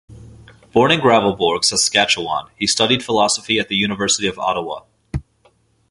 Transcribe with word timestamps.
Born 0.73 0.91
in 0.91 0.99
Gravelbourg, 0.99 1.63
Saskatchewan, 1.63 2.47
he 2.57 2.65
studied 2.65 3.03
philosophy 3.05 3.59
at 3.59 3.67
the 3.67 3.75
University 3.75 4.25
of 4.27 4.39
Ottawa. 4.39 4.83